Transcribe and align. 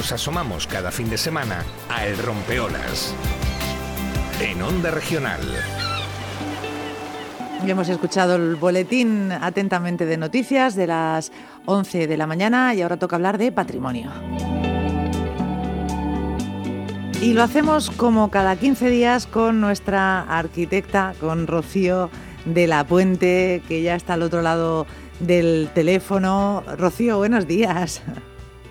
nos 0.00 0.12
asomamos 0.12 0.66
cada 0.66 0.90
fin 0.90 1.10
de 1.10 1.18
semana 1.18 1.62
a 1.90 2.06
El 2.06 2.16
Rompeolas. 2.16 3.14
En 4.40 4.62
Onda 4.62 4.90
Regional. 4.90 5.42
Hemos 7.66 7.86
escuchado 7.90 8.36
el 8.36 8.56
boletín 8.56 9.30
atentamente 9.30 10.06
de 10.06 10.16
noticias 10.16 10.74
de 10.74 10.86
las 10.86 11.32
11 11.66 12.06
de 12.06 12.16
la 12.16 12.26
mañana 12.26 12.74
y 12.74 12.80
ahora 12.80 12.98
toca 12.98 13.16
hablar 13.16 13.36
de 13.36 13.52
patrimonio. 13.52 14.10
Y 17.20 17.34
lo 17.34 17.42
hacemos 17.42 17.90
como 17.90 18.30
cada 18.30 18.56
15 18.56 18.88
días 18.88 19.26
con 19.26 19.60
nuestra 19.60 20.22
arquitecta, 20.22 21.12
con 21.20 21.46
Rocío 21.46 22.08
de 22.46 22.66
la 22.66 22.84
Puente, 22.84 23.62
que 23.68 23.82
ya 23.82 23.96
está 23.96 24.14
al 24.14 24.22
otro 24.22 24.40
lado 24.40 24.86
del 25.18 25.68
teléfono. 25.74 26.64
Rocío, 26.78 27.18
buenos 27.18 27.46
días. 27.46 28.00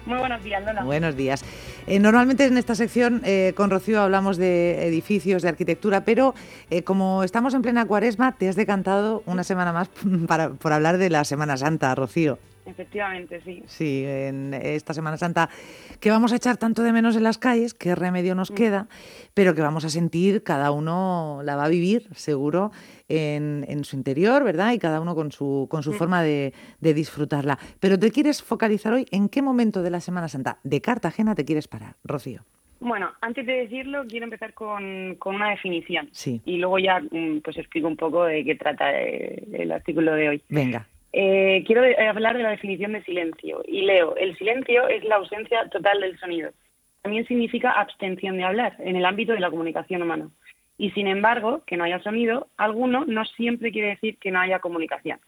Muy 0.09 0.17
buenos 0.17 0.43
días, 0.43 0.63
Lola. 0.65 0.83
Buenos 0.83 1.15
días. 1.15 1.45
Eh, 1.85 1.99
normalmente 1.99 2.45
en 2.45 2.57
esta 2.57 2.73
sección 2.73 3.21
eh, 3.25 3.53
con 3.55 3.69
Rocío 3.69 4.01
hablamos 4.01 4.37
de 4.37 4.87
edificios, 4.87 5.43
de 5.43 5.49
arquitectura, 5.49 6.03
pero 6.03 6.33
eh, 6.71 6.81
como 6.81 7.23
estamos 7.23 7.53
en 7.53 7.61
plena 7.61 7.85
cuaresma, 7.85 8.31
te 8.31 8.49
has 8.49 8.55
decantado 8.55 9.21
una 9.27 9.43
semana 9.43 9.71
más 9.71 9.89
para, 10.27 10.49
por 10.49 10.73
hablar 10.73 10.97
de 10.97 11.11
la 11.11 11.23
Semana 11.25 11.57
Santa, 11.57 11.93
Rocío. 11.93 12.39
Efectivamente, 12.65 13.41
sí. 13.43 13.63
Sí, 13.65 14.03
en 14.05 14.53
esta 14.53 14.93
Semana 14.93 15.17
Santa 15.17 15.49
que 15.99 16.11
vamos 16.11 16.31
a 16.33 16.35
echar 16.35 16.57
tanto 16.57 16.83
de 16.83 16.91
menos 16.91 17.15
en 17.15 17.23
las 17.23 17.37
calles, 17.37 17.73
qué 17.73 17.95
remedio 17.95 18.35
nos 18.35 18.51
mm. 18.51 18.55
queda, 18.55 18.87
pero 19.33 19.55
que 19.55 19.61
vamos 19.61 19.85
a 19.85 19.89
sentir, 19.89 20.43
cada 20.43 20.71
uno 20.71 21.41
la 21.43 21.55
va 21.55 21.65
a 21.65 21.69
vivir, 21.69 22.07
seguro, 22.13 22.71
en, 23.07 23.83
su 23.83 23.95
interior, 23.95 24.43
¿verdad? 24.43 24.73
Y 24.73 24.79
cada 24.79 25.01
uno 25.01 25.15
con 25.15 25.31
su, 25.31 25.67
con 25.69 25.83
su 25.83 25.91
mm. 25.91 25.95
forma 25.95 26.23
de, 26.23 26.53
disfrutarla. 26.79 27.57
Pero 27.79 27.97
te 27.97 28.11
quieres 28.11 28.43
focalizar 28.43 28.93
hoy 28.93 29.05
en 29.11 29.29
qué 29.29 29.41
momento 29.41 29.81
de 29.81 29.89
la 29.89 29.99
Semana 29.99 30.27
Santa 30.27 30.59
de 30.63 30.81
Cartagena 30.81 31.35
te 31.35 31.45
quieres 31.45 31.67
parar, 31.67 31.95
Rocío. 32.03 32.43
Bueno, 32.81 33.11
antes 33.19 33.45
de 33.45 33.53
decirlo, 33.53 34.05
quiero 34.07 34.23
empezar 34.23 34.53
con, 34.53 35.15
con 35.15 35.35
una 35.35 35.49
definición. 35.49 36.07
Sí. 36.13 36.41
Y 36.45 36.57
luego 36.57 36.79
ya 36.79 37.01
mm, 37.01 37.41
pues 37.43 37.57
explico 37.57 37.87
un 37.87 37.97
poco 37.97 38.23
de 38.23 38.45
qué 38.45 38.55
trata 38.55 38.91
eh, 38.93 39.43
el 39.51 39.71
artículo 39.71 40.13
de 40.13 40.29
hoy. 40.29 40.43
Venga. 40.47 40.87
Eh, 41.11 41.63
quiero 41.65 41.81
hablar 42.09 42.37
de 42.37 42.43
la 42.43 42.51
definición 42.51 42.93
de 42.93 43.03
silencio 43.03 43.63
y 43.65 43.81
leo, 43.81 44.15
el 44.15 44.37
silencio 44.37 44.87
es 44.87 45.03
la 45.03 45.15
ausencia 45.15 45.67
total 45.69 46.01
del 46.01 46.19
sonido. 46.19 46.51
También 47.01 47.25
significa 47.25 47.71
abstención 47.71 48.37
de 48.37 48.43
hablar 48.43 48.75
en 48.79 48.95
el 48.95 49.05
ámbito 49.05 49.33
de 49.33 49.39
la 49.39 49.49
comunicación 49.49 50.01
humana. 50.03 50.29
Y 50.77 50.91
sin 50.91 51.07
embargo, 51.07 51.63
que 51.65 51.77
no 51.77 51.83
haya 51.83 51.99
sonido 51.99 52.47
alguno 52.57 53.05
no 53.05 53.25
siempre 53.25 53.71
quiere 53.71 53.89
decir 53.89 54.17
que 54.17 54.31
no 54.31 54.39
haya 54.39 54.59
comunicación. 54.59 55.19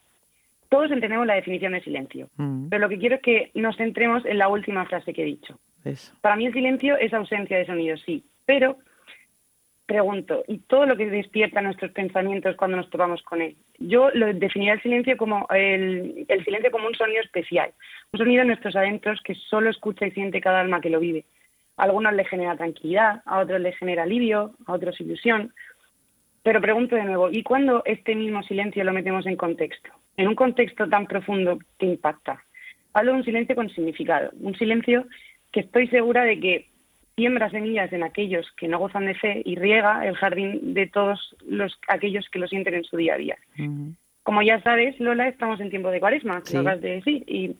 Todos 0.69 0.91
entendemos 0.91 1.27
la 1.27 1.35
definición 1.35 1.73
de 1.73 1.81
silencio, 1.81 2.29
mm. 2.37 2.69
pero 2.69 2.83
lo 2.83 2.89
que 2.89 2.97
quiero 2.97 3.15
es 3.15 3.21
que 3.21 3.51
nos 3.55 3.75
centremos 3.75 4.25
en 4.25 4.37
la 4.37 4.47
última 4.47 4.85
frase 4.85 5.13
que 5.13 5.23
he 5.23 5.25
dicho. 5.25 5.59
Para 6.21 6.35
mí 6.35 6.45
el 6.45 6.53
silencio 6.53 6.95
es 6.97 7.13
ausencia 7.13 7.57
de 7.57 7.65
sonido, 7.65 7.97
sí, 7.97 8.23
pero 8.45 8.77
pregunto, 9.85 10.43
¿y 10.47 10.59
todo 10.59 10.85
lo 10.85 10.95
que 10.95 11.07
despierta 11.07 11.61
nuestros 11.61 11.91
pensamientos 11.91 12.55
cuando 12.55 12.77
nos 12.77 12.89
topamos 12.89 13.21
con 13.23 13.41
él? 13.41 13.57
Yo 13.87 14.11
lo 14.11 14.31
definiría 14.33 14.73
el 14.73 14.81
silencio 14.81 15.17
como 15.17 15.47
el, 15.49 16.25
silencio 16.43 16.71
como 16.71 16.87
un 16.87 16.95
sonido 16.95 17.21
especial, 17.21 17.71
un 18.13 18.19
sonido 18.19 18.41
en 18.41 18.49
nuestros 18.49 18.75
adentros 18.75 19.19
que 19.23 19.33
solo 19.35 19.69
escucha 19.69 20.05
y 20.05 20.11
siente 20.11 20.41
cada 20.41 20.61
alma 20.61 20.81
que 20.81 20.89
lo 20.89 20.99
vive. 20.99 21.25
A 21.77 21.83
algunos 21.83 22.13
les 22.13 22.27
genera 22.27 22.55
tranquilidad, 22.55 23.21
a 23.25 23.39
otros 23.39 23.59
les 23.59 23.75
genera 23.77 24.03
alivio, 24.03 24.51
a 24.67 24.73
otros 24.73 25.01
ilusión. 25.01 25.53
Pero 26.43 26.61
pregunto 26.61 26.95
de 26.95 27.05
nuevo, 27.05 27.29
¿y 27.31 27.43
cuándo 27.43 27.81
este 27.85 28.15
mismo 28.15 28.43
silencio 28.43 28.83
lo 28.83 28.93
metemos 28.93 29.25
en 29.25 29.35
contexto? 29.35 29.89
En 30.17 30.27
un 30.27 30.35
contexto 30.35 30.87
tan 30.87 31.07
profundo 31.07 31.57
que 31.79 31.87
impacta. 31.87 32.43
Hablo 32.93 33.13
de 33.13 33.17
un 33.19 33.23
silencio 33.23 33.55
con 33.55 33.69
significado, 33.69 34.31
un 34.41 34.55
silencio 34.55 35.05
que 35.51 35.61
estoy 35.61 35.87
segura 35.87 36.23
de 36.23 36.39
que 36.39 36.70
siembra 37.21 37.51
semillas 37.51 37.93
en 37.93 38.01
aquellos 38.01 38.51
que 38.57 38.67
no 38.67 38.79
gozan 38.79 39.05
de 39.05 39.13
fe 39.13 39.43
y 39.45 39.55
riega 39.55 40.07
el 40.07 40.15
jardín 40.15 40.73
de 40.73 40.87
todos 40.87 41.35
los 41.45 41.79
aquellos 41.87 42.27
que 42.31 42.39
lo 42.39 42.47
sienten 42.47 42.73
en 42.73 42.83
su 42.83 42.97
día 42.97 43.13
a 43.13 43.17
día. 43.17 43.37
Como 44.23 44.41
ya 44.41 44.59
sabes, 44.63 44.99
Lola, 44.99 45.27
estamos 45.27 45.59
en 45.59 45.69
tiempo 45.69 45.91
de 45.91 45.99
cuaresma, 45.99 46.41
que 46.41 46.57
de 46.57 46.95
decir, 46.95 47.23
y 47.27 47.55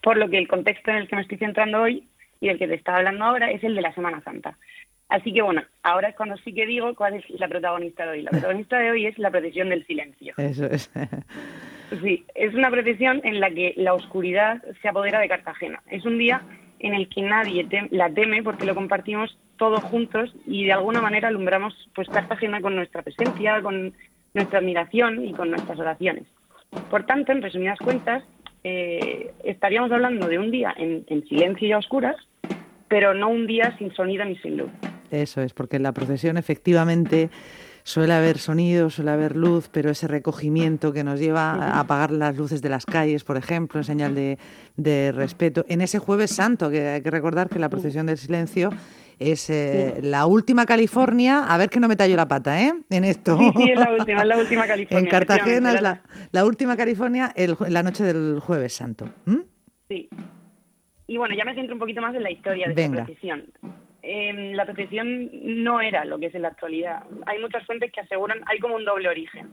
por 0.00 0.16
lo 0.18 0.30
que 0.30 0.38
el 0.38 0.46
contexto 0.46 0.92
en 0.92 0.98
el 0.98 1.08
que 1.08 1.16
me 1.16 1.22
estoy 1.22 1.38
centrando 1.38 1.82
hoy 1.82 2.06
y 2.40 2.48
el 2.48 2.58
que 2.58 2.68
te 2.68 2.74
estaba 2.74 2.98
hablando 2.98 3.24
ahora 3.24 3.50
es 3.50 3.64
el 3.64 3.74
de 3.74 3.82
la 3.82 3.92
Semana 3.92 4.22
Santa. 4.22 4.56
Así 5.08 5.32
que 5.32 5.42
bueno, 5.42 5.64
ahora 5.82 6.10
es 6.10 6.14
cuando 6.14 6.36
sí 6.36 6.54
que 6.54 6.64
digo 6.64 6.94
cuál 6.94 7.14
es 7.14 7.28
la 7.30 7.48
protagonista 7.48 8.04
de 8.04 8.10
hoy. 8.10 8.22
La 8.22 8.30
protagonista 8.30 8.78
de 8.78 8.92
hoy 8.92 9.06
es 9.06 9.18
la 9.18 9.32
procesión 9.32 9.70
del 9.70 9.84
silencio. 9.84 10.34
Eso 10.36 10.66
es. 10.66 10.92
Sí, 12.02 12.24
es 12.36 12.54
una 12.54 12.70
procesión 12.70 13.20
en 13.24 13.40
la 13.40 13.50
que 13.50 13.74
la 13.76 13.94
oscuridad 13.94 14.62
se 14.80 14.88
apodera 14.88 15.18
de 15.18 15.28
Cartagena. 15.28 15.82
Es 15.88 16.04
un 16.04 16.18
día 16.18 16.40
en 16.80 16.94
el 16.94 17.08
que 17.08 17.22
nadie 17.22 17.66
la 17.90 18.10
teme 18.10 18.42
porque 18.42 18.66
lo 18.66 18.74
compartimos 18.74 19.38
todos 19.56 19.82
juntos 19.84 20.34
y 20.46 20.64
de 20.64 20.72
alguna 20.72 21.00
manera 21.00 21.28
alumbramos 21.28 21.74
pues 21.94 22.08
Cartagena 22.08 22.60
con 22.60 22.74
nuestra 22.74 23.02
presencia, 23.02 23.60
con 23.62 23.92
nuestra 24.34 24.58
admiración 24.58 25.24
y 25.24 25.32
con 25.32 25.50
nuestras 25.50 25.78
oraciones. 25.78 26.24
Por 26.90 27.04
tanto, 27.04 27.32
en 27.32 27.42
resumidas 27.42 27.78
cuentas, 27.78 28.24
eh, 28.64 29.32
estaríamos 29.44 29.92
hablando 29.92 30.28
de 30.28 30.38
un 30.38 30.50
día 30.50 30.74
en, 30.76 31.04
en 31.08 31.26
silencio 31.26 31.68
y 31.68 31.72
a 31.72 31.78
oscuras, 31.78 32.16
pero 32.88 33.14
no 33.14 33.28
un 33.28 33.46
día 33.46 33.76
sin 33.78 33.92
sonido 33.92 34.24
ni 34.24 34.36
sin 34.36 34.56
luz. 34.56 34.70
Eso 35.10 35.42
es, 35.42 35.52
porque 35.52 35.78
la 35.78 35.92
procesión 35.92 36.38
efectivamente 36.38 37.30
suele 37.82 38.12
haber 38.12 38.38
sonido, 38.38 38.90
suele 38.90 39.10
haber 39.10 39.36
luz, 39.36 39.68
pero 39.68 39.90
ese 39.90 40.08
recogimiento 40.08 40.92
que 40.92 41.04
nos 41.04 41.20
lleva 41.20 41.52
a 41.52 41.80
apagar 41.80 42.10
las 42.10 42.36
luces 42.36 42.62
de 42.62 42.68
las 42.68 42.86
calles, 42.86 43.24
por 43.24 43.36
ejemplo, 43.36 43.80
en 43.80 43.84
señal 43.84 44.14
de, 44.14 45.12
respeto. 45.12 45.64
En 45.68 45.80
ese 45.80 45.98
jueves 45.98 46.30
santo, 46.30 46.70
que 46.70 46.88
hay 46.88 47.02
que 47.02 47.10
recordar 47.10 47.48
que 47.48 47.58
la 47.58 47.68
procesión 47.68 48.06
del 48.06 48.18
silencio 48.18 48.70
es 49.18 49.50
eh, 49.50 50.00
la 50.02 50.26
última 50.26 50.64
California, 50.64 51.44
a 51.44 51.58
ver 51.58 51.68
que 51.68 51.78
no 51.78 51.88
me 51.88 51.96
tallo 51.96 52.16
la 52.16 52.26
pata, 52.26 52.62
¿eh? 52.62 52.72
En 52.88 53.04
esto. 53.04 53.38
Sí, 53.38 53.70
es 53.70 53.78
la 53.78 53.92
última, 53.92 54.22
es 54.22 54.26
la 54.26 54.38
última 54.38 54.66
California. 54.66 54.98
en 54.98 55.10
Cartagena 55.10 55.72
es 55.74 55.82
la, 56.32 56.44
última 56.44 56.76
California 56.76 57.32
el, 57.36 57.56
la 57.68 57.82
noche 57.82 58.02
del 58.02 58.40
jueves 58.40 58.72
santo. 58.72 59.10
Sí. 59.88 60.08
Y 61.06 61.16
bueno, 61.16 61.34
ya 61.36 61.44
me 61.44 61.54
centro 61.54 61.74
un 61.74 61.80
poquito 61.80 62.00
más 62.00 62.14
en 62.14 62.22
la 62.22 62.30
historia 62.30 62.68
de 62.68 62.88
la 62.88 63.04
procesión. 63.04 63.44
Em, 64.02 64.52
la 64.52 64.64
procesión 64.64 65.30
no 65.32 65.80
era 65.80 66.04
lo 66.04 66.18
que 66.18 66.26
es 66.26 66.34
en 66.34 66.42
la 66.42 66.48
actualidad. 66.48 67.04
Hay 67.26 67.38
muchas 67.38 67.64
fuentes 67.66 67.92
que 67.92 68.00
aseguran, 68.00 68.40
hay 68.46 68.58
como 68.58 68.76
un 68.76 68.84
doble 68.84 69.08
origen, 69.08 69.50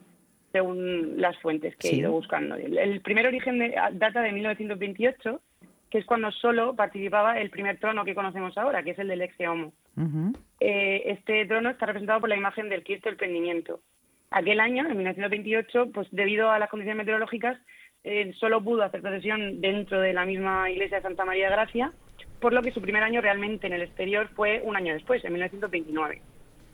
según 0.52 1.19
las 1.19 1.38
fuentes 1.40 1.75
que 1.75 1.90
he 1.90 1.96
ido 1.96 2.12
buscando. 2.12 2.56
El, 2.56 3.02
primer 3.02 3.28
origen 3.28 3.74
data 3.94 4.22
de 4.22 4.31
1928, 4.31 5.41
que 5.90 5.97
es 5.97 6.06
cuando 6.06 6.31
solo 6.31 6.75
participaba 6.75 7.40
el 7.40 7.50
primer 7.50 7.80
trono 7.80 8.06
que 8.06 8.16
conocemos 8.16 8.58
ahora, 8.58 8.84
que 8.84 8.91
es 8.91 9.00
el 9.00 9.09
del 9.09 9.22
ex 9.22 9.35
Homo. 9.47 9.74
Eh, 10.59 11.03
este 11.06 11.46
trono 11.46 11.69
está 11.69 11.88
representado 11.88 12.19
por 12.19 12.29
la 12.29 12.38
imagen 12.38 12.69
del 12.69 12.84
Cristo 12.84 13.09
del 13.09 13.18
Prendimiento. 13.18 13.81
Aquel 14.31 14.59
año, 14.59 14.85
en 14.85 14.97
1928, 14.97 15.91
pues 15.94 16.08
debido 16.12 16.52
a 16.52 16.59
las 16.59 16.69
condiciones 16.69 16.97
meteorológicas, 16.97 17.58
eh, 18.03 18.34
solo 18.40 18.64
pudo 18.64 18.84
hacer 18.84 19.02
procesión 19.02 19.59
dentro 19.59 20.00
de 20.00 20.14
la 20.14 20.25
misma 20.25 20.69
iglesia 20.69 20.97
de 20.97 21.03
Santa 21.03 21.25
María 21.25 21.46
de 21.46 21.56
Gracia 21.56 21.94
por 22.39 22.53
lo 22.53 22.61
que 22.61 22.71
su 22.71 22.81
primer 22.81 23.03
año 23.03 23.21
realmente 23.21 23.67
en 23.67 23.73
el 23.73 23.81
exterior 23.81 24.29
fue 24.35 24.61
un 24.63 24.75
año 24.75 24.93
después, 24.93 25.23
en 25.25 25.33
1929. 25.33 26.21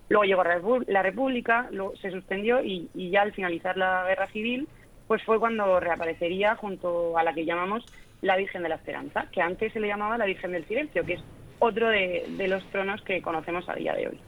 Luego 0.09 0.25
llegó 0.25 0.43
la 0.87 1.01
República, 1.01 1.67
luego 1.71 1.95
se 1.97 2.11
suspendió 2.11 2.61
y, 2.63 2.89
ya 2.93 3.21
al 3.21 3.33
finalizar 3.33 3.77
la 3.77 4.05
Guerra 4.07 4.27
Civil, 4.27 4.67
pues 5.07 5.23
fue 5.23 5.39
cuando 5.39 5.79
reaparecería 5.79 6.55
junto 6.55 7.17
a 7.17 7.23
la 7.23 7.33
que 7.33 7.45
llamamos 7.45 7.85
la 8.21 8.37
Virgen 8.37 8.63
de 8.63 8.69
la 8.69 8.75
Esperanza, 8.75 9.27
que 9.31 9.41
antes 9.41 9.73
se 9.73 9.79
le 9.79 9.87
llamaba 9.87 10.17
la 10.17 10.25
Virgen 10.25 10.51
del 10.51 10.65
Silencio, 10.65 11.05
que 11.05 11.13
es 11.13 11.23
otro 11.59 11.89
de, 11.89 12.25
los 12.47 12.63
tronos 12.71 13.01
que 13.01 13.21
conocemos 13.21 13.67
a 13.69 13.75
día 13.75 13.93
de 13.93 14.07
hoy. 14.09 14.19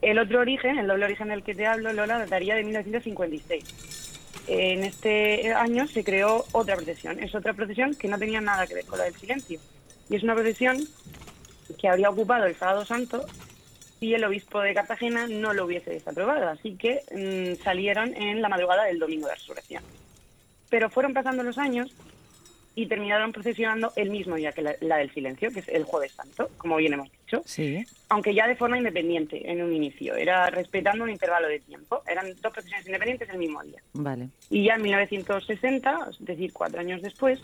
El 0.00 0.18
otro 0.18 0.40
origen, 0.40 0.78
el 0.78 0.86
doble 0.86 1.04
origen 1.04 1.28
del 1.28 1.42
que 1.42 1.54
te 1.54 1.66
hablo, 1.66 1.92
Lola, 1.92 2.18
dataría 2.18 2.54
de 2.54 2.64
1956. 2.64 4.20
En 4.46 4.84
este 4.84 5.52
año 5.52 5.86
se 5.86 6.02
creó 6.02 6.44
otra 6.52 6.76
procesión. 6.76 7.22
Es 7.22 7.34
otra 7.34 7.52
procesión 7.52 7.94
que 7.94 8.08
no 8.08 8.18
tenía 8.18 8.40
nada 8.40 8.66
que 8.66 8.74
ver 8.74 8.86
con 8.86 8.98
la 8.98 9.04
del 9.04 9.14
silencio. 9.14 9.60
Y 10.10 10.16
es 10.16 10.22
una 10.22 10.34
procesión 10.34 10.76
que 11.78 11.88
habría 11.88 12.10
ocupado 12.10 12.44
el 12.46 12.56
sábado 12.56 12.84
santo 12.84 13.24
si 14.00 14.12
el 14.14 14.24
obispo 14.24 14.60
de 14.60 14.74
Cartagena 14.74 15.28
no 15.28 15.52
lo 15.52 15.66
hubiese 15.66 15.90
desaprobado. 15.90 16.48
Así 16.48 16.76
que 16.76 17.02
mm, 17.12 17.62
salieron 17.62 18.14
en 18.14 18.42
la 18.42 18.48
madrugada 18.48 18.84
del 18.84 18.98
domingo 18.98 19.28
de 19.28 19.34
resurrección. 19.34 19.84
Pero 20.68 20.90
fueron 20.90 21.14
pasando 21.14 21.42
los 21.42 21.58
años 21.58 21.94
y 22.74 22.86
terminaron 22.86 23.32
procesionando 23.32 23.92
el 23.96 24.10
mismo 24.10 24.36
día 24.36 24.52
que 24.52 24.62
la, 24.62 24.96
del 24.96 25.12
silencio, 25.12 25.50
que 25.52 25.60
es 25.60 25.68
el 25.68 25.84
jueves 25.84 26.12
santo, 26.12 26.50
como 26.56 26.76
bien 26.76 26.94
hemos 26.94 27.10
dicho. 27.10 27.42
Sí. 27.44 27.84
Aunque 28.08 28.32
ya 28.32 28.46
de 28.46 28.56
forma 28.56 28.78
independiente 28.78 29.50
en 29.50 29.62
un 29.62 29.72
inicio, 29.72 30.14
era 30.14 30.48
respetando 30.50 31.04
un 31.04 31.10
intervalo 31.10 31.48
de 31.48 31.60
tiempo. 31.60 32.02
Eran 32.06 32.34
dos 32.40 32.52
procesiones 32.52 32.86
independientes 32.86 33.28
el 33.28 33.38
mismo 33.38 33.62
día. 33.62 33.82
Vale. 33.92 34.28
Y 34.48 34.64
ya 34.64 34.74
en 34.74 34.82
1960, 34.82 36.08
es 36.10 36.24
decir, 36.24 36.52
cuatro 36.52 36.80
años 36.80 37.02
después, 37.02 37.40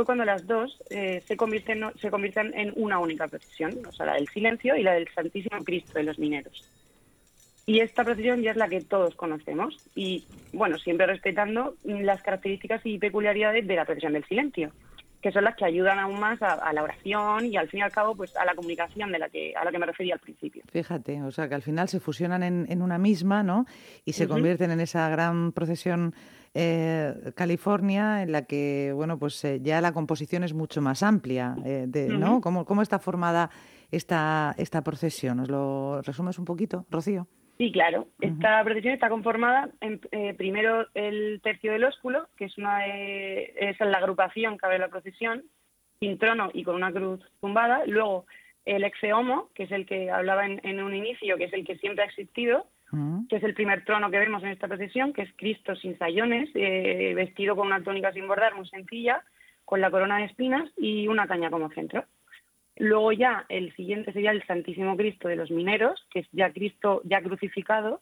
fue 0.00 0.06
cuando 0.06 0.24
las 0.24 0.46
dos 0.46 0.82
eh, 0.88 1.22
se, 1.28 1.36
convierten, 1.36 1.84
se 2.00 2.10
convierten 2.10 2.54
en 2.56 2.72
una 2.74 2.98
única 2.98 3.28
procesión, 3.28 3.84
o 3.86 3.92
sea, 3.92 4.06
la 4.06 4.14
del 4.14 4.28
silencio 4.28 4.74
y 4.74 4.82
la 4.82 4.94
del 4.94 5.06
Santísimo 5.14 5.62
Cristo 5.62 5.92
de 5.98 6.04
los 6.04 6.18
Mineros. 6.18 6.64
Y 7.66 7.80
esta 7.80 8.02
procesión 8.02 8.40
ya 8.40 8.52
es 8.52 8.56
la 8.56 8.70
que 8.70 8.80
todos 8.80 9.14
conocemos 9.14 9.76
y, 9.94 10.24
bueno, 10.54 10.78
siempre 10.78 11.04
respetando 11.04 11.74
las 11.84 12.22
características 12.22 12.80
y 12.84 12.98
peculiaridades 12.98 13.66
de 13.66 13.76
la 13.76 13.84
procesión 13.84 14.14
del 14.14 14.24
silencio. 14.24 14.72
Que 15.20 15.32
son 15.32 15.44
las 15.44 15.54
que 15.54 15.64
ayudan 15.64 15.98
aún 15.98 16.18
más 16.18 16.40
a, 16.42 16.72
la 16.72 16.82
oración 16.82 17.46
y 17.46 17.56
al 17.56 17.68
fin 17.68 17.80
y 17.80 17.82
al 17.82 17.92
cabo 17.92 18.14
pues 18.14 18.34
a 18.36 18.44
la 18.44 18.54
comunicación 18.54 19.12
de 19.12 19.18
la 19.18 19.28
que 19.28 19.54
a 19.54 19.64
la 19.64 19.70
que 19.70 19.78
me 19.78 19.86
refería 19.86 20.14
al 20.14 20.20
principio. 20.20 20.62
Fíjate, 20.70 21.22
o 21.22 21.30
sea 21.30 21.48
que 21.48 21.54
al 21.54 21.62
final 21.62 21.88
se 21.88 22.00
fusionan 22.00 22.42
en, 22.42 22.82
una 22.82 22.98
misma, 22.98 23.42
¿no? 23.42 23.66
Y 24.04 24.12
se 24.12 24.26
convierten 24.26 24.70
en 24.70 24.80
esa 24.80 25.08
gran 25.10 25.52
procesión 25.52 26.14
eh, 26.54 27.32
California 27.34 28.22
en 28.22 28.32
la 28.32 28.42
que 28.42 28.92
bueno 28.94 29.18
pues 29.18 29.44
eh, 29.44 29.60
ya 29.62 29.80
la 29.80 29.92
composición 29.92 30.42
es 30.42 30.54
mucho 30.54 30.80
más 30.80 31.02
amplia, 31.02 31.56
eh, 31.64 31.84
de, 31.86 32.08
¿no? 32.08 32.40
¿Cómo, 32.40 32.64
¿Cómo 32.64 32.82
está 32.82 32.98
formada 32.98 33.50
esta 33.90 34.54
esta 34.56 34.82
procesión? 34.82 35.38
¿Nos 35.38 35.50
lo 35.50 36.02
resumes 36.02 36.38
un 36.38 36.44
poquito, 36.44 36.86
Rocío? 36.90 37.28
Sí, 37.60 37.70
claro. 37.72 38.06
Esta 38.22 38.64
procesión 38.64 38.94
está 38.94 39.10
conformada 39.10 39.68
en 39.82 40.00
eh, 40.12 40.32
primero 40.32 40.86
el 40.94 41.42
tercio 41.42 41.72
del 41.72 41.84
ósculo, 41.84 42.26
que 42.38 42.46
es 42.46 42.56
una 42.56 42.86
es 42.86 43.78
la 43.80 43.98
agrupación 43.98 44.56
que 44.56 44.64
abre 44.64 44.78
la 44.78 44.88
procesión, 44.88 45.44
sin 46.00 46.16
trono 46.16 46.48
y 46.54 46.64
con 46.64 46.76
una 46.76 46.90
cruz 46.90 47.20
tumbada. 47.38 47.82
Luego 47.84 48.24
el 48.64 48.82
exeomo, 48.82 49.50
que 49.54 49.64
es 49.64 49.72
el 49.72 49.84
que 49.84 50.10
hablaba 50.10 50.46
en, 50.46 50.82
un 50.82 50.94
inicio, 50.94 51.36
que 51.36 51.44
es 51.44 51.52
el 51.52 51.66
que 51.66 51.76
siempre 51.76 52.02
ha 52.02 52.06
existido, 52.06 52.64
que 53.28 53.36
es 53.36 53.42
el 53.42 53.52
primer 53.52 53.84
trono 53.84 54.10
que 54.10 54.18
vemos 54.18 54.42
en 54.42 54.52
esta 54.52 54.66
procesión, 54.66 55.12
que 55.12 55.20
es 55.20 55.32
Cristo 55.36 55.76
sin 55.76 55.98
sayones, 55.98 56.48
eh, 56.54 57.12
vestido 57.14 57.56
con 57.56 57.66
una 57.66 57.82
túnica 57.82 58.10
sin 58.14 58.26
bordar, 58.26 58.54
muy 58.54 58.66
sencilla, 58.68 59.22
con 59.66 59.82
la 59.82 59.90
corona 59.90 60.16
de 60.16 60.24
espinas 60.24 60.66
y 60.78 61.08
una 61.08 61.26
caña 61.26 61.50
como 61.50 61.68
centro. 61.68 62.06
Luego 62.80 63.12
ya 63.12 63.44
el 63.50 63.74
siguiente 63.76 64.10
sería 64.10 64.30
el 64.30 64.42
Santísimo 64.46 64.96
Cristo 64.96 65.28
de 65.28 65.36
los 65.36 65.50
Mineros, 65.50 66.02
que 66.10 66.20
es 66.20 66.26
ya 66.32 66.50
Cristo 66.50 67.02
ya 67.04 67.20
crucificado, 67.20 68.00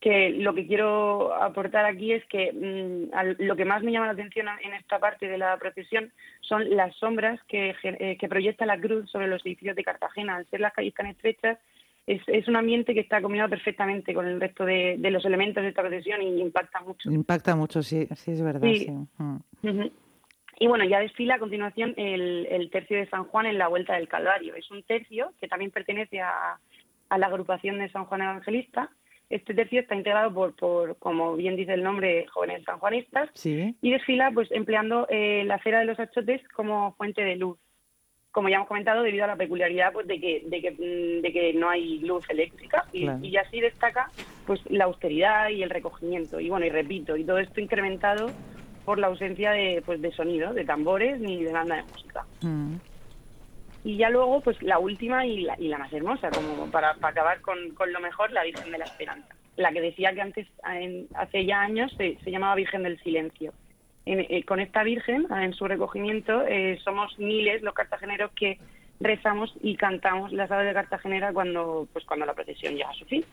que 0.00 0.30
lo 0.30 0.54
que 0.54 0.68
quiero 0.68 1.34
aportar 1.34 1.84
aquí 1.84 2.12
es 2.12 2.24
que 2.26 2.52
mm, 2.52 3.42
lo 3.42 3.56
que 3.56 3.64
más 3.64 3.82
me 3.82 3.90
llama 3.90 4.06
la 4.06 4.12
atención 4.12 4.46
en 4.62 4.74
esta 4.74 5.00
parte 5.00 5.26
de 5.26 5.38
la 5.38 5.56
procesión 5.56 6.12
son 6.40 6.70
las 6.70 6.94
sombras 6.98 7.40
que, 7.48 7.74
eh, 7.82 8.16
que 8.16 8.28
proyecta 8.28 8.64
la 8.64 8.80
cruz 8.80 9.10
sobre 9.10 9.26
los 9.26 9.44
edificios 9.44 9.74
de 9.74 9.82
Cartagena. 9.82 10.36
Al 10.36 10.46
ser 10.46 10.60
las 10.60 10.72
calles 10.72 10.94
tan 10.94 11.06
estrechas, 11.06 11.58
es, 12.06 12.22
es 12.28 12.46
un 12.46 12.54
ambiente 12.54 12.94
que 12.94 13.00
está 13.00 13.20
combinado 13.20 13.50
perfectamente 13.50 14.14
con 14.14 14.24
el 14.24 14.40
resto 14.40 14.64
de, 14.64 14.98
los 14.98 15.24
elementos 15.24 15.64
de 15.64 15.70
esta 15.70 15.82
procesión 15.82 16.22
y 16.22 16.40
impacta 16.40 16.80
mucho. 16.80 17.10
Impacta 17.10 17.56
mucho, 17.56 17.82
sí, 17.82 18.06
sí 18.14 18.30
es 18.30 18.40
verdad. 18.40 18.68
Sí. 18.72 18.88
Mm. 19.18 19.86
Y 20.62 20.66
bueno, 20.66 20.84
ya 20.84 21.00
desfila 21.00 21.36
a 21.36 21.38
continuación 21.38 21.94
el, 21.96 22.68
tercio 22.70 22.98
de 22.98 23.08
San 23.08 23.24
Juan 23.24 23.46
en 23.46 23.56
la 23.56 23.68
Vuelta 23.68 23.94
del 23.94 24.08
Calvario. 24.08 24.54
Es 24.54 24.70
un 24.70 24.82
tercio 24.82 25.32
que 25.40 25.48
también 25.48 25.70
pertenece 25.70 26.20
a, 26.20 26.58
la 27.16 27.26
agrupación 27.26 27.78
de 27.78 27.88
San 27.88 28.04
Juan 28.04 28.20
Evangelista. 28.20 28.90
Este 29.30 29.54
tercio 29.54 29.80
está 29.80 29.94
integrado 29.94 30.34
por, 30.34 30.54
por 30.54 30.98
como 30.98 31.34
bien 31.34 31.56
dice 31.56 31.72
el 31.72 31.82
nombre, 31.82 32.26
jóvenes 32.26 32.62
sanjuanistas 32.64 33.30
y 33.42 33.90
desfila 33.90 34.30
pues 34.32 34.52
empleando 34.52 35.06
eh, 35.08 35.44
la 35.46 35.58
cera 35.62 35.78
de 35.78 35.86
los 35.86 35.98
achotes 35.98 36.46
como 36.48 36.92
fuente 36.92 37.22
de 37.22 37.36
luz. 37.36 37.58
Como 38.30 38.50
ya 38.50 38.56
hemos 38.56 38.68
comentado, 38.68 39.02
debido 39.02 39.24
a 39.24 39.28
la 39.28 39.36
peculiaridad 39.36 39.94
pues 39.94 40.06
de 40.06 40.20
que, 40.20 40.42
de 40.44 40.60
que, 40.60 40.72
mm, 40.72 41.22
de 41.22 41.32
que 41.32 41.54
no 41.54 41.70
hay 41.70 42.00
luz 42.00 42.28
eléctrica 42.28 42.84
y, 42.92 43.08
y 43.22 43.36
así 43.38 43.62
destaca 43.62 44.10
pues 44.46 44.60
la 44.70 44.84
austeridad 44.84 45.48
y 45.48 45.62
el 45.62 45.70
recogimiento. 45.70 46.38
Y 46.38 46.50
bueno, 46.50 46.66
y 46.66 46.70
repito, 46.70 47.16
y 47.16 47.24
todo 47.24 47.38
esto 47.38 47.62
incrementado 47.62 48.30
por 48.84 48.98
la 48.98 49.08
ausencia 49.08 49.52
de, 49.52 49.82
pues, 49.84 50.00
de 50.00 50.12
sonido, 50.12 50.52
de 50.52 50.64
tambores 50.64 51.20
ni 51.20 51.42
de 51.42 51.52
banda 51.52 51.76
de 51.76 51.82
música. 51.84 52.24
Mm. 52.42 52.76
Y 53.82 53.96
ya 53.96 54.10
luego, 54.10 54.40
pues 54.40 54.62
la 54.62 54.78
última 54.78 55.26
y 55.26 55.40
la, 55.40 55.58
y 55.58 55.68
la 55.68 55.78
más 55.78 55.92
hermosa, 55.92 56.30
como 56.30 56.70
para, 56.70 56.96
acabar 57.00 57.40
con, 57.40 57.70
con, 57.70 57.92
lo 57.92 58.00
mejor, 58.00 58.30
la 58.30 58.44
Virgen 58.44 58.70
de 58.72 58.78
la 58.78 58.84
Esperanza. 58.84 59.34
La 59.56 59.72
que 59.72 59.80
decía 59.80 60.12
que 60.12 60.20
antes, 60.20 60.46
hace 61.14 61.46
ya 61.46 61.62
años, 61.62 61.92
se, 61.96 62.16
llamaba 62.30 62.54
Virgen 62.54 62.82
del 62.82 63.00
Silencio. 63.00 63.52
Eh, 64.06 64.44
con 64.44 64.60
esta 64.60 64.82
Virgen, 64.82 65.26
en 65.30 65.52
su 65.54 65.66
recogimiento, 65.66 66.42
eh, 66.46 66.78
somos 66.84 67.18
miles 67.18 67.62
los 67.62 67.74
cartageneros 67.74 68.32
que 68.32 68.58
rezamos 68.98 69.54
y 69.62 69.76
cantamos 69.76 70.32
las 70.32 70.50
aves 70.50 70.66
de 70.66 70.74
Cartagenera 70.74 71.32
cuando, 71.32 71.88
pues, 71.92 72.04
cuando 72.04 72.26
la 72.26 72.34
procesión 72.34 72.74
llega 72.74 72.90
a 72.90 72.94
su 72.94 73.06
fin 73.06 73.24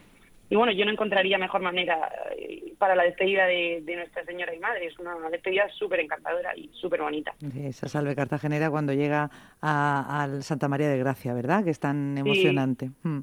y 0.49 0.55
bueno, 0.55 0.71
yo 0.71 0.85
no 0.85 0.91
encontraría 0.91 1.37
mejor 1.37 1.61
manera 1.61 2.09
eh, 2.37 2.73
para 2.77 2.95
la 2.95 3.03
despedida 3.03 3.45
de, 3.45 3.83
Nuestra 3.85 4.23
Señora 4.23 4.55
y 4.55 4.59
Madre. 4.59 4.87
Es 4.87 4.97
una 4.97 5.29
despedida 5.29 5.67
súper 5.77 5.99
encantadora 5.99 6.55
y 6.55 6.69
súper 6.73 7.01
bonita. 7.01 7.33
Esa 7.61 7.89
salve 7.89 8.15
cartagenera 8.15 8.69
cuando 8.69 8.93
llega 8.93 9.29
a, 9.61 10.27
Santa 10.41 10.69
María 10.69 10.89
de 10.89 10.97
Gracia, 10.97 11.33
¿verdad? 11.33 11.63
Que 11.65 11.71
es 11.71 11.79
tan 11.79 12.17
emocionante. 12.17 12.91
Mm. 13.03 13.19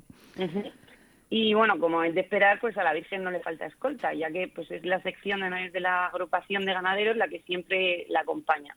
Y 1.31 1.55
bueno, 1.55 1.79
como 1.79 2.03
es 2.05 2.15
de 2.15 2.21
esperar, 2.21 2.61
pues 2.61 2.77
a 2.77 2.85
la 2.85 2.93
Virgen 2.93 3.25
no 3.25 3.31
le 3.31 3.41
falta 3.41 3.67
escolta, 3.67 4.13
ya 4.13 4.31
que 4.31 4.49
pues 4.55 4.71
es 4.71 4.85
la 4.85 5.01
sección 5.03 5.41
de, 5.41 5.71
de 5.71 5.81
la 5.81 6.07
agrupación 6.07 6.67
de 6.67 6.75
ganaderos 6.75 7.17
la 7.17 7.29
que 7.29 7.41
siempre 7.41 8.07
la 8.11 8.21
acompaña. 8.21 8.77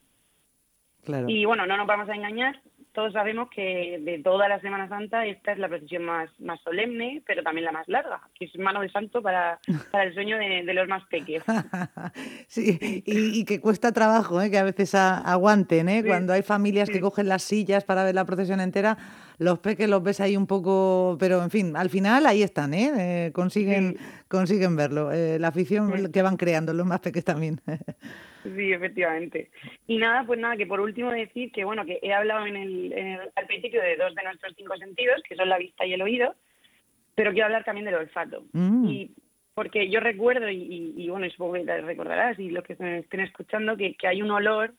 Claro. 1.04 1.30
Y 1.30 1.46
bueno, 1.46 1.66
no 1.66 1.78
nos 1.78 1.86
vamos 1.86 2.10
a 2.10 2.16
engañar, 2.16 2.62
todos 2.98 3.14
sabemos 3.14 3.48
que 3.52 4.00
de 4.02 4.24
toda 4.24 4.50
la 4.50 4.60
Semana 4.60 4.90
Santa 4.90 5.24
esta 5.28 5.52
es 5.52 5.60
la 5.60 5.68
procesión 5.68 6.04
más, 6.04 6.32
más 6.40 6.60
solemne, 6.62 7.22
pero 7.28 7.44
también 7.44 7.66
la 7.66 7.72
más 7.72 7.88
larga, 7.88 8.22
que 8.34 8.46
es 8.46 8.58
mano 8.58 8.82
de 8.82 8.90
santo 8.90 9.22
para, 9.22 9.60
para 9.92 10.06
el 10.06 10.16
sueño 10.16 10.40
de, 10.40 10.74
los 10.74 10.88
más 10.88 11.06
pequeños. 11.06 11.44
sí, 12.48 13.04
y, 13.06 13.46
que 13.46 13.62
cuesta 13.62 13.92
trabajo, 13.92 14.42
¿eh? 14.42 14.50
que 14.50 14.58
a 14.58 14.64
veces 14.64 14.96
aguanten, 14.96 15.90
¿eh? 15.90 16.04
cuando 16.04 16.34
hay 16.34 16.42
familias 16.42 16.90
que 16.90 17.00
cogen 17.00 17.30
las 17.30 17.44
sillas 17.44 17.84
para 17.84 18.04
ver 18.04 18.16
la 18.16 18.26
procesión 18.26 18.62
entera, 18.62 18.98
los 19.38 19.60
peques 19.60 19.88
los 19.88 20.02
ves 20.02 20.20
ahí 20.20 20.36
un 20.36 20.48
poco, 20.48 21.18
pero 21.20 21.44
en 21.44 21.52
fin, 21.52 21.78
al 21.78 21.92
final 21.92 22.26
ahí 22.26 22.42
están, 22.42 22.74
¿eh? 22.74 22.92
eh 22.98 23.32
consiguen, 23.32 23.98
consiguen 24.28 24.76
verlo, 24.76 25.12
eh, 25.12 25.38
la 25.38 25.50
afición 25.50 26.12
que 26.12 26.22
van 26.24 26.38
creando 26.38 26.74
los 26.74 26.88
más 26.88 27.00
peques 27.00 27.24
también. 27.24 27.62
Sí, 28.56 28.72
efectivamente. 28.72 29.50
Y 29.88 29.98
nada, 29.98 30.24
pues 30.26 30.40
nada, 30.40 30.56
que 30.56 30.66
por 30.66 30.80
último 30.80 31.12
decir 31.12 31.52
que, 31.52 31.66
bueno, 31.66 31.86
que 31.86 32.00
he 32.02 32.14
hablado 32.14 32.46
en 32.46 32.56
el, 32.56 33.20
al 33.36 33.46
principio 33.48 33.82
de 33.82 33.96
dos 33.96 34.14
de 34.16 34.24
nuestros 34.24 34.54
cinco 34.56 34.78
sentidos, 34.78 35.22
que 35.28 35.36
son 35.36 35.50
la 35.50 35.58
vista 35.58 35.86
y 35.86 35.94
el 35.94 36.02
oído, 36.02 36.36
pero 37.16 37.32
quiero 37.32 37.46
hablar 37.46 37.64
también 37.64 37.86
del 37.86 37.96
olfato. 37.96 38.44
Mm. 38.54 38.88
Y 38.88 39.12
porque 39.54 39.90
yo 39.90 40.00
recuerdo, 40.00 40.50
y, 40.50 40.94
y, 40.96 41.10
bueno, 41.10 41.28
supongo 41.32 41.54
que 41.54 41.82
recordarás, 41.82 42.38
y 42.38 42.52
los 42.52 42.64
que 42.64 42.74
estén 42.74 43.22
escuchando, 43.22 43.76
que, 43.76 43.96
que 43.96 44.08
hay 44.08 44.22
un 44.22 44.30
olor 44.30 44.74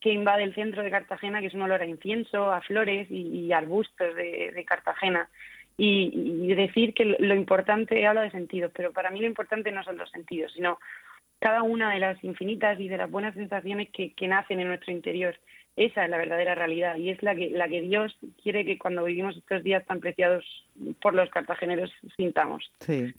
que 0.00 0.12
invade 0.12 0.44
el 0.44 0.54
centro 0.54 0.82
de 0.82 0.90
Cartagena, 0.90 1.40
que 1.40 1.46
es 1.46 1.54
un 1.54 1.62
olor 1.62 1.82
a 1.82 1.86
incienso, 1.86 2.52
a 2.52 2.60
flores 2.60 3.08
y, 3.10 3.52
arbustos 3.52 4.14
de, 4.14 4.64
Cartagena. 4.66 5.28
Y, 5.76 6.12
y, 6.44 6.54
decir 6.54 6.94
que 6.94 7.04
lo 7.04 7.34
importante, 7.34 8.06
habla 8.06 8.22
de 8.22 8.30
sentidos, 8.30 8.70
pero 8.74 8.92
para 8.92 9.10
mí 9.10 9.20
lo 9.20 9.26
importante 9.26 9.72
no 9.72 9.82
son 9.82 9.96
los 9.96 10.10
sentidos, 10.10 10.52
sino 10.52 10.78
cada 11.42 11.64
una 11.64 11.92
de 11.92 11.98
las 11.98 12.22
infinitas 12.22 12.78
y 12.78 12.86
de 12.86 12.96
las 12.96 13.10
buenas 13.10 13.34
sensaciones 13.34 13.88
que, 13.90 14.14
nacen 14.28 14.60
en 14.60 14.68
nuestro 14.68 14.92
interior. 14.92 15.34
Esa 15.74 16.04
es 16.04 16.10
la 16.10 16.16
verdadera 16.16 16.54
realidad 16.54 16.96
y 16.96 17.10
es 17.10 17.20
la 17.20 17.34
que, 17.34 17.50
la 17.50 17.66
que 17.66 17.80
Dios 17.80 18.16
quiere 18.40 18.64
que 18.64 18.78
cuando 18.78 19.02
vivimos 19.02 19.36
estos 19.36 19.64
días 19.64 19.84
tan 19.84 19.98
preciados 19.98 20.44
por 21.00 21.14
los 21.14 21.28
cartageneros 21.30 21.90
sintamos. 22.16 22.70
Sí. 22.78 23.12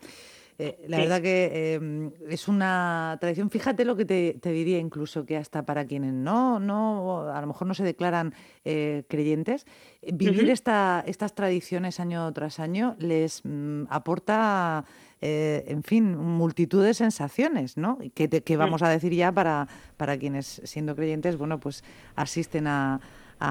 Eh, 0.60 0.86
la 0.88 0.98
verdad 0.98 1.22
que 1.22 1.74
em, 1.76 2.12
es 2.30 2.48
una 2.48 3.18
tradición. 3.20 3.50
Fíjate 3.50 3.86
lo 3.86 3.96
que 3.96 4.06
te, 4.06 4.52
diría 4.52 4.80
incluso 4.80 5.26
que 5.26 5.38
hasta 5.38 5.66
para 5.66 5.86
quienes 5.86 6.14
no, 6.14 6.60
no, 6.60 7.30
a 7.30 7.42
lo 7.42 7.48
mejor 7.48 7.68
no 7.68 7.74
se 7.74 7.84
declaran 7.84 8.34
eh, 8.66 9.04
creyentes, 9.08 9.66
vivir 10.02 10.50
esta, 10.50 11.04
estas 11.08 11.34
tradiciones 11.34 12.00
año 12.00 12.32
tras 12.34 12.60
año 12.60 12.96
les 13.00 13.42
mm, 13.44 13.86
aporta 13.90 14.86
eh, 15.26 15.64
en 15.68 15.84
fin, 15.84 16.18
multitud 16.18 16.84
de 16.84 16.94
sensaciones, 16.94 17.78
¿no? 17.78 17.98
Que, 18.14 18.28
que 18.28 18.58
vamos 18.58 18.82
a 18.82 18.90
decir 18.90 19.14
ya 19.14 19.32
para, 19.32 19.70
para 19.96 20.18
quienes, 20.18 20.62
siendo 20.66 20.98
creyentes, 20.98 21.38
bueno, 21.38 21.62
pues 21.62 21.82
asisten 22.18 22.68
a, 22.68 23.00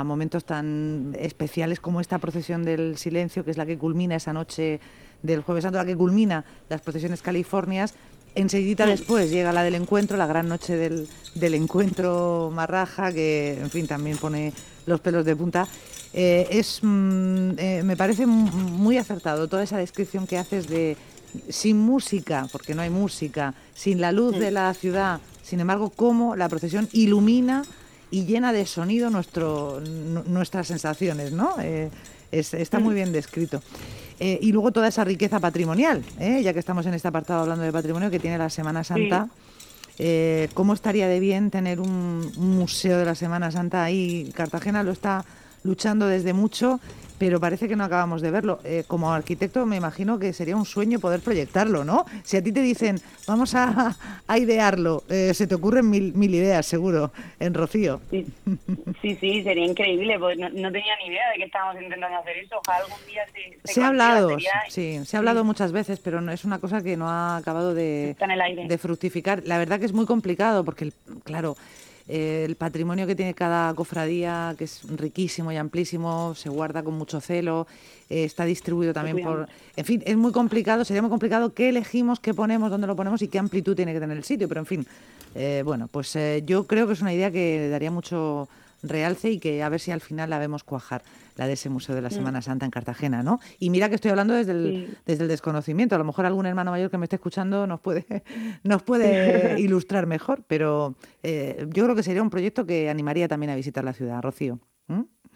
momentos 0.05 0.45
tan 0.45 1.15
especiales 1.19 1.81
como 1.81 2.01
esta 2.01 2.19
procesión 2.19 2.63
del 2.63 2.99
silencio, 2.99 3.43
que 3.45 3.51
es 3.51 3.57
la 3.57 3.65
que 3.65 3.77
culmina 3.77 4.17
esa 4.17 4.35
noche 4.35 4.81
del 5.23 5.43
Jueves 5.43 5.63
Santo, 5.63 5.79
la 5.79 5.85
que 5.85 5.97
culmina 5.97 6.45
las 6.69 6.81
procesiones 6.81 7.23
californias. 7.23 7.95
Enseguida 8.35 8.87
después 8.87 9.31
llega 9.31 9.53
la 9.53 9.63
del 9.63 9.75
encuentro, 9.75 10.17
la 10.17 10.27
gran 10.27 10.49
noche 10.49 10.77
del, 10.77 11.09
del 11.35 11.55
encuentro 11.55 12.51
marraja, 12.53 13.13
que 13.13 13.59
en 13.61 13.71
fin 13.71 13.87
también 13.87 14.17
pone 14.17 14.53
los 14.87 15.01
pelos 15.01 15.25
de 15.25 15.37
punta. 15.37 15.69
Eh, 16.15 16.47
es, 16.51 16.81
mm, 16.83 17.59
eh, 17.59 17.83
me 17.85 17.97
parece 17.97 18.27
muy 18.27 18.99
acertado 18.99 19.49
toda 19.49 19.63
esa 19.63 19.79
descripción 19.79 20.27
que 20.27 20.39
haces 20.39 20.69
de, 20.69 20.97
sin 21.49 21.79
música, 21.79 22.47
porque 22.53 22.75
no 22.75 22.83
hay 22.83 22.91
música, 22.91 23.55
sin 23.75 24.01
la 24.01 24.13
luz 24.13 24.39
de 24.39 24.51
la 24.51 24.73
ciudad, 24.75 25.21
sin 25.43 25.61
embargo, 25.61 25.91
cómo 25.91 26.37
la 26.37 26.49
procesión 26.49 26.89
ilumina 26.93 27.65
y 28.11 28.27
llena 28.27 28.53
de 28.53 28.67
sonido 28.67 29.09
nuestro, 29.09 29.81
nuestras 29.81 30.67
sensaciones, 30.67 31.33
¿no? 31.33 31.57
Eh, 31.61 31.91
está 32.31 32.79
muy 32.79 32.95
bien 32.95 33.13
descrito. 33.13 33.63
Eh, 34.25 34.39
y 34.41 34.53
luego 34.53 34.71
toda 34.71 34.87
esa 34.87 35.03
riqueza 35.03 35.41
patrimonial, 35.41 36.05
¿eh? 36.21 36.43
ya 36.45 36.53
que 36.53 36.61
estamos 36.61 36.87
en 36.87 36.95
este 36.95 37.09
apartado 37.09 37.41
hablando 37.41 37.65
de 37.65 37.73
patrimonio 37.73 38.09
que 38.09 38.21
tiene 38.21 38.39
la 38.39 38.51
Semana 38.51 38.85
Santa. 38.85 39.29
¿Cómo 40.55 40.75
estaría 40.75 41.09
de 41.09 41.19
bien 41.19 41.51
tener 41.51 41.81
un, 41.81 42.31
museo 42.37 42.99
de 42.99 43.05
la 43.05 43.17
Semana 43.17 43.51
Santa 43.51 43.83
ahí? 43.83 44.31
Cartagena 44.33 44.85
lo 44.85 44.93
está 44.93 45.25
luchando 45.65 46.07
desde 46.07 46.33
mucho, 46.33 46.81
pero 47.23 47.39
parece 47.39 47.69
que 47.69 47.77
no 47.77 47.85
acabamos 47.85 48.21
de 48.21 48.33
verlo. 48.33 48.59
Eh, 48.65 48.83
como 48.89 49.13
arquitecto 49.13 49.65
me 49.65 49.77
imagino 49.77 50.19
que 50.19 50.33
sería 50.33 50.57
un 50.57 50.65
sueño 50.65 50.99
poder 50.99 51.21
proyectarlo, 51.21 51.85
¿no? 51.85 52.05
Si 52.25 52.37
a 52.37 52.43
ti 52.43 52.51
te 52.51 52.61
dicen, 52.63 52.97
vamos 53.29 53.55
a, 53.55 53.97
idearlo, 54.37 55.05
eh, 55.09 55.33
se 55.33 55.47
te 55.47 55.55
ocurren 55.55 55.89
mil, 55.89 56.15
mil 56.15 56.35
ideas, 56.35 56.67
seguro, 56.67 57.13
en 57.39 57.55
Rocío. 57.55 58.01
Sí, 58.11 58.27
sí, 59.21 59.43
sería 59.45 59.65
increíble, 59.65 60.19
pues 60.19 60.37
no, 60.37 60.49
tenía 60.51 60.97
ni 60.99 61.13
idea 61.13 61.31
de 61.31 61.39
que 61.39 61.45
estábamos 61.45 61.81
intentando 61.81 62.19
hacer 62.19 62.39
eso. 62.39 62.57
Ojalá 62.59 62.85
algún 62.85 63.07
día 63.07 63.23
se... 63.33 63.73
Se, 63.73 63.83
ha 63.83 63.87
hablado, 63.87 64.37
sí, 64.69 65.01
se 65.05 65.17
ha 65.17 65.21
hablado 65.21 65.45
muchas 65.45 65.71
veces, 65.71 66.01
pero 66.01 66.21
no, 66.21 66.33
es 66.33 66.45
una 66.45 66.59
cosa 66.59 66.83
que 66.83 66.97
no 66.97 67.09
ha 67.09 67.37
acabado 67.37 67.73
de, 67.73 68.17
de 68.67 68.79
fructificar. 68.79 69.45
La 69.47 69.59
verdad 69.59 69.79
que 69.79 69.87
es 69.87 69.93
muy 69.93 70.07
complicado 70.07 70.65
porque, 70.65 70.93
claro, 71.23 71.57
eh, 72.09 72.45
el 72.47 72.57
patrimonio 72.57 73.07
que 73.07 73.15
tiene 73.15 73.35
cada 73.35 73.73
cofradía, 73.75 74.55
que 74.59 74.65
es 74.65 74.83
riquísimo 74.97 75.53
y 75.53 75.57
amplísimo, 75.57 76.35
se 76.35 76.49
guarda 76.49 76.83
con 76.83 76.95
mucho 76.95 77.21
celo, 77.21 77.67
eh, 78.11 78.25
está 78.25 78.45
distribuido 78.45 78.93
también 78.93 79.23
por... 79.23 79.49
En 79.77 79.85
fin, 79.85 80.03
es 80.05 80.17
muy 80.17 80.33
complicado, 80.33 80.85
sería 80.85 81.03
muy 81.03 81.11
complicado 81.11 81.55
qué 81.55 81.69
elegimos, 81.69 82.21
qué 82.21 82.35
ponemos, 82.35 82.71
dónde 82.71 82.87
lo 82.87 82.97
ponemos 82.97 83.23
y 83.23 83.29
qué 83.29 83.39
amplitud 83.39 83.77
tiene 83.77 83.93
que 83.93 84.01
tener 84.01 84.17
el 84.17 84.25
sitio, 84.25 84.49
pero 84.49 84.61
en 84.61 84.67
fin, 84.67 84.87
eh, 85.35 85.63
bueno, 85.65 85.89
pues 85.89 86.17
yo 86.45 86.67
creo 86.67 86.87
que 86.87 86.93
es 86.93 87.01
una 87.01 87.15
idea 87.15 87.31
que 87.31 87.69
daría 87.69 87.91
mucho 87.91 88.49
realce 88.83 89.31
y 89.31 89.39
que 89.39 89.63
a 89.63 89.69
ver 89.69 89.81
si 89.81 89.91
al 89.91 90.01
final 90.01 90.31
la 90.31 90.39
vemos 90.39 90.65
cuajar 90.65 91.03
la 91.37 91.47
de 91.47 91.55
ese 91.55 91.71
Museo 91.71 91.95
de 91.95 92.03
la 92.03 92.09
mm. 92.09 92.13
Semana 92.13 92.43
Santa 92.43 92.65
en 92.65 92.71
Cartagena, 92.71 93.23
¿no? 93.23 93.41
Y 93.59 93.71
mira 93.71 93.89
que 93.89 93.95
estoy 93.95 94.11
hablando 94.11 94.35
desde 94.35 94.53
el, 94.53 94.99
desde 95.07 95.23
el 95.23 95.29
desconocimiento. 95.29 95.95
A 95.95 95.99
lo 95.99 96.05
mejor 96.05 96.27
algún 96.27 96.47
hermano 96.47 96.71
mayor 96.71 96.91
que 96.91 96.99
me 96.99 97.07
esté 97.07 97.17
escuchando 97.17 97.67
nos 97.67 97.81
puede, 97.81 98.25
nos 98.65 98.83
puede 98.83 99.59
ilustrar 99.61 100.07
mejor, 100.07 100.45
pero 100.47 100.97
eh, 101.23 101.67
yo 101.71 101.85
creo 101.85 101.97
que 101.97 102.03
sería 102.03 102.23
un 102.23 102.31
proyecto 102.31 102.67
que 102.67 102.91
animaría 102.91 103.29
también 103.29 103.51
a 103.51 103.57
visitar 103.57 103.85
la 103.85 103.93
ciudad, 103.93 104.21
Rocío. 104.23 104.59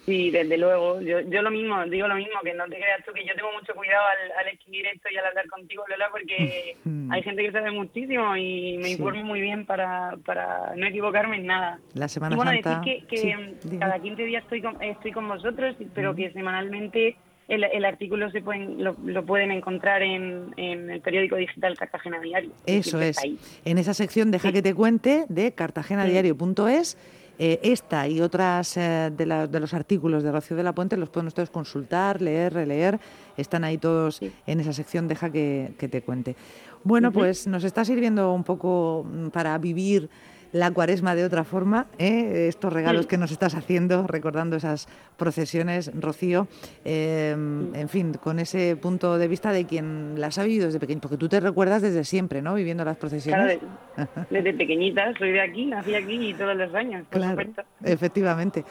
Sí, 0.07 0.31
desde 0.31 0.57
luego. 0.57 1.01
Yo, 1.01 1.21
yo 1.21 1.43
lo 1.43 1.51
mismo, 1.51 1.85
digo 1.87 2.07
lo 2.07 2.15
mismo, 2.15 2.39
que 2.45 2.55
no 2.55 2.65
te 2.67 2.77
creas 2.77 3.05
tú 3.05 3.13
que 3.13 3.27
yo 3.27 3.35
tengo 3.35 3.53
mucho 3.53 3.75
cuidado 3.75 4.05
al, 4.39 4.49
escribir 4.49 4.87
esto 4.87 5.09
y 5.11 5.17
al 5.17 5.27
hablar 5.27 5.49
contigo, 5.49 5.83
Lola, 5.89 6.09
porque 6.13 6.77
hay 7.11 7.23
gente 7.23 7.43
que 7.43 7.51
sabe 7.51 7.73
muchísimo 7.73 8.37
y 8.37 8.79
me 8.79 8.91
informo 8.91 9.25
muy 9.25 9.41
bien 9.41 9.67
para, 9.67 10.17
para 10.25 10.75
no 10.77 10.87
equivocarme 10.87 11.39
en 11.39 11.47
nada. 11.47 11.81
La 11.95 12.07
Semana 12.07 12.35
y 12.35 12.37
bueno, 12.37 12.53
decir 12.53 13.07
que, 13.09 13.79
cada 13.79 13.99
15 13.99 14.23
días 14.23 14.45
estoy 14.45 14.63
con, 14.63 14.81
estoy 14.81 15.11
con 15.11 15.27
vosotros, 15.27 15.75
pero 15.93 16.15
que 16.15 16.31
semanalmente 16.31 17.17
el, 17.49 17.65
el, 17.65 17.85
artículo 17.85 18.31
se 18.31 18.43
pueden, 18.43 18.85
lo, 18.85 18.97
lo, 19.05 19.25
pueden 19.25 19.51
encontrar 19.51 20.03
en, 20.03 20.55
en, 20.57 20.89
el 20.89 21.01
periódico 21.01 21.35
digital 21.35 21.77
Cartagena 21.77 22.21
Diario. 22.21 22.53
Eso 22.67 23.01
es. 23.01 23.17
En 23.65 23.79
esa 23.79 23.95
sección 23.95 24.31
Deja 24.31 24.53
que 24.53 24.63
te 24.63 24.75
cuente 24.75 25.25
de 25.29 25.53
cartagenadiario.es 25.53 26.97
eh, 27.39 27.61
esta 27.63 28.09
y 28.09 28.21
otras 28.21 28.77
eh, 28.77 29.13
de, 29.15 29.61
los 29.61 29.75
artículos 29.75 30.23
de 30.23 30.33
Rocío 30.33 30.57
de 30.57 30.63
la 30.63 30.75
Puente 30.75 30.97
los 30.97 31.11
pueden 31.11 31.27
ustedes 31.27 31.51
consultar, 31.51 32.23
leer, 32.23 32.55
releer. 32.55 32.99
Están 33.37 33.65
ahí 33.65 33.77
todos 33.77 34.21
en 34.47 34.61
esa 34.61 34.73
sección, 34.73 35.07
deja 35.07 35.31
que, 35.31 35.75
te 35.79 36.03
cuente. 36.03 36.37
Bueno, 36.83 37.13
pues 37.13 37.47
nos 37.47 37.65
está 37.65 37.85
sirviendo 37.85 38.33
un 38.33 38.45
poco 38.45 39.05
mm, 39.11 39.29
para 39.29 39.59
vivir 39.59 40.09
la 40.57 40.71
cuaresma 40.71 41.15
de 41.15 41.25
otra 41.25 41.45
forma, 41.45 41.87
¿eh? 41.99 42.47
estos 42.49 42.73
regalos 42.73 43.07
que 43.07 43.19
nos 43.19 43.31
estás 43.31 43.55
haciendo, 43.55 44.07
recordando 44.07 44.57
esas 44.57 44.89
procesiones, 45.17 45.91
Rocío, 45.95 46.49
em, 46.85 47.75
en 47.75 47.89
fin, 47.89 48.15
con 48.15 48.39
ese 48.39 48.77
punto 48.77 49.19
de 49.19 49.29
vista 49.29 49.53
de 49.53 49.67
quien 49.67 50.15
las 50.19 50.39
ha 50.39 50.45
vivido 50.45 50.67
desde 50.67 50.81
pequeño, 50.81 51.01
porque 51.01 51.17
tú 51.17 51.29
te 51.29 51.41
recuerdas 51.41 51.83
desde 51.83 52.05
siempre, 52.05 52.43
¿no? 52.43 52.55
Viviendo 52.55 52.85
las 52.85 52.97
procesiones. 52.97 53.59
Claro, 53.95 54.27
desde 54.31 54.55
pequeñita, 54.55 55.13
soy 55.19 55.33
de 55.33 55.41
aquí, 55.41 55.67
nací 55.67 55.95
aquí 55.95 56.31
y 56.31 56.35
todos 56.35 56.57
los 56.57 56.75
años. 56.75 57.05
claro, 57.11 57.43
efectivamente. 57.85 58.65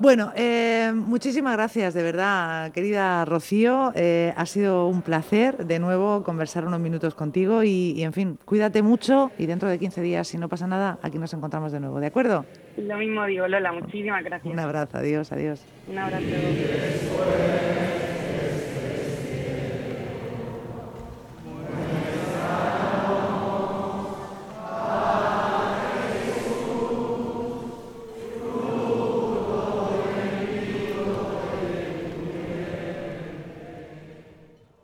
Bueno, 0.00 0.32
eh, 0.34 0.92
muchísimas 0.94 1.52
gracias, 1.52 1.92
de 1.92 2.02
verdad, 2.02 2.72
querida 2.72 3.22
Rocío. 3.26 3.92
Eh, 3.94 4.32
ha 4.34 4.46
sido 4.46 4.86
un 4.86 5.02
placer 5.02 5.66
de 5.66 5.78
nuevo 5.78 6.22
conversar 6.22 6.64
unos 6.64 6.80
minutos 6.80 7.14
contigo 7.14 7.62
y, 7.62 8.02
en 8.02 8.14
fin, 8.14 8.38
cuídate 8.46 8.80
mucho 8.80 9.30
y 9.36 9.44
dentro 9.44 9.68
de 9.68 9.78
15 9.78 10.00
días, 10.00 10.26
si 10.26 10.38
no 10.38 10.48
pasa 10.48 10.66
nada, 10.66 10.98
aquí 11.02 11.18
nos 11.18 11.34
encontramos 11.34 11.70
de 11.70 11.80
nuevo, 11.80 12.00
¿de 12.00 12.06
acuerdo? 12.06 12.46
Lo 12.78 12.96
mismo 12.96 13.26
digo, 13.26 13.46
Lola, 13.46 13.72
muchísimas 13.72 14.24
gracias. 14.24 14.50
Un 14.50 14.58
abrazo, 14.58 14.96
adiós, 14.96 15.32
adiós. 15.32 15.62
Un 15.86 15.98
abrazo. 15.98 16.24